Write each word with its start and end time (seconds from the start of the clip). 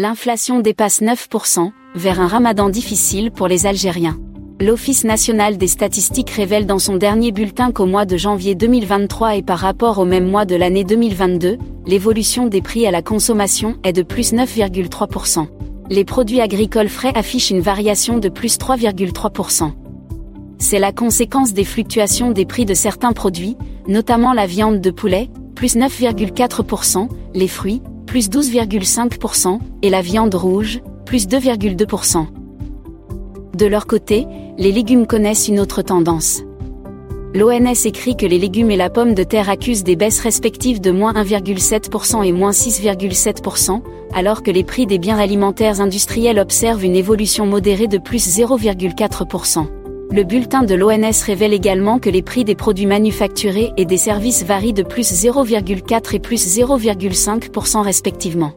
L'inflation 0.00 0.60
dépasse 0.60 1.02
9%, 1.02 1.72
vers 1.96 2.20
un 2.20 2.28
ramadan 2.28 2.68
difficile 2.68 3.32
pour 3.32 3.48
les 3.48 3.66
Algériens. 3.66 4.16
L'Office 4.60 5.02
national 5.02 5.58
des 5.58 5.66
statistiques 5.66 6.30
révèle 6.30 6.66
dans 6.66 6.78
son 6.78 6.94
dernier 6.94 7.32
bulletin 7.32 7.72
qu'au 7.72 7.86
mois 7.86 8.04
de 8.04 8.16
janvier 8.16 8.54
2023 8.54 9.34
et 9.34 9.42
par 9.42 9.58
rapport 9.58 9.98
au 9.98 10.04
même 10.04 10.30
mois 10.30 10.44
de 10.44 10.54
l'année 10.54 10.84
2022, 10.84 11.58
l'évolution 11.84 12.46
des 12.46 12.62
prix 12.62 12.86
à 12.86 12.92
la 12.92 13.02
consommation 13.02 13.76
est 13.82 13.92
de 13.92 14.02
plus 14.02 14.32
9,3%. 14.32 15.48
Les 15.90 16.04
produits 16.04 16.40
agricoles 16.40 16.88
frais 16.88 17.10
affichent 17.16 17.50
une 17.50 17.58
variation 17.58 18.18
de 18.18 18.28
plus 18.28 18.56
3,3%. 18.56 19.72
C'est 20.58 20.78
la 20.78 20.92
conséquence 20.92 21.52
des 21.52 21.64
fluctuations 21.64 22.30
des 22.30 22.46
prix 22.46 22.66
de 22.66 22.74
certains 22.74 23.14
produits, 23.14 23.56
notamment 23.88 24.32
la 24.32 24.46
viande 24.46 24.80
de 24.80 24.92
poulet, 24.92 25.28
plus 25.56 25.74
9,4%, 25.74 27.08
les 27.34 27.48
fruits, 27.48 27.82
plus 28.08 28.30
12,5%, 28.30 29.58
et 29.82 29.90
la 29.90 30.00
viande 30.00 30.34
rouge, 30.34 30.80
plus 31.04 31.28
2,2%. 31.28 32.26
De 33.54 33.66
leur 33.66 33.86
côté, 33.86 34.26
les 34.56 34.72
légumes 34.72 35.06
connaissent 35.06 35.46
une 35.46 35.60
autre 35.60 35.82
tendance. 35.82 36.42
L'ONS 37.34 37.84
écrit 37.84 38.16
que 38.16 38.24
les 38.24 38.38
légumes 38.38 38.70
et 38.70 38.76
la 38.76 38.88
pomme 38.88 39.12
de 39.12 39.24
terre 39.24 39.50
accusent 39.50 39.84
des 39.84 39.94
baisses 39.94 40.20
respectives 40.20 40.80
de 40.80 40.90
moins 40.90 41.12
1,7% 41.12 42.24
et 42.24 42.32
moins 42.32 42.52
6,7%, 42.52 43.82
alors 44.14 44.42
que 44.42 44.50
les 44.50 44.64
prix 44.64 44.86
des 44.86 44.98
biens 44.98 45.18
alimentaires 45.18 45.82
industriels 45.82 46.38
observent 46.38 46.84
une 46.84 46.96
évolution 46.96 47.44
modérée 47.44 47.88
de 47.88 47.98
plus 47.98 48.26
0,4%. 48.26 49.66
Le 50.10 50.24
bulletin 50.24 50.62
de 50.62 50.74
l'ONS 50.74 51.22
révèle 51.26 51.52
également 51.52 51.98
que 51.98 52.08
les 52.08 52.22
prix 52.22 52.42
des 52.42 52.54
produits 52.54 52.86
manufacturés 52.86 53.72
et 53.76 53.84
des 53.84 53.98
services 53.98 54.42
varient 54.42 54.72
de 54.72 54.82
plus 54.82 55.12
0,4 55.12 56.14
et 56.14 56.18
plus 56.18 56.58
0,5% 56.58 57.82
respectivement. 57.82 58.54